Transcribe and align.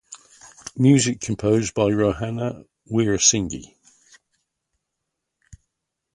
Music 0.75 1.21
composed 1.21 1.75
by 1.75 1.83
Rohana 1.83 2.65
Weerasinghe. 2.91 3.75